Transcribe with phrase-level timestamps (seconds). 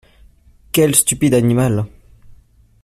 [0.71, 1.85] Quel stupide animal!